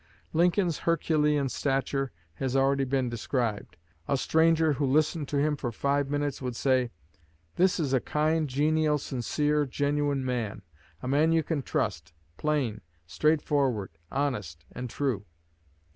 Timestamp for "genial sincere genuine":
8.49-10.25